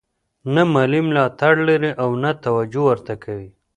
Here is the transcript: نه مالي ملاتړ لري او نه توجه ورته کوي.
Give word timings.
نه 0.53 0.61
مالي 0.73 1.01
ملاتړ 1.07 1.53
لري 1.69 1.91
او 2.03 2.09
نه 2.23 2.31
توجه 2.43 2.81
ورته 2.87 3.13
کوي. 3.23 3.49